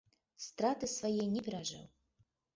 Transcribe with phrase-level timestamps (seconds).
[0.45, 1.85] Страты свае не перажыў.